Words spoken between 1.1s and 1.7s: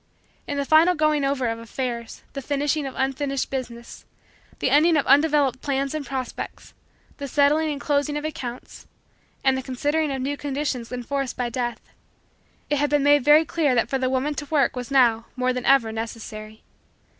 over of